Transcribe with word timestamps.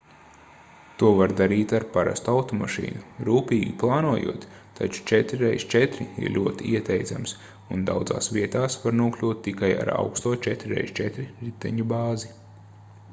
to 1.01 1.09
var 1.17 1.33
darīt 1.41 1.73
ar 1.79 1.83
parastu 1.97 2.31
automašīnu 2.37 3.25
rūpīgi 3.27 3.75
plānojot 3.83 4.47
taču 4.79 5.05
4x4 5.13 6.07
ir 6.25 6.33
ļoti 6.39 6.73
ieteicams 6.73 7.35
un 7.77 7.85
daudzās 7.93 8.31
vietās 8.39 8.79
var 8.87 8.99
nokļūt 9.03 9.45
tikai 9.51 9.73
ar 9.85 9.93
augsto 10.01 10.35
4x4 10.51 11.29
riteņu 11.47 11.89
bāzi 11.97 12.37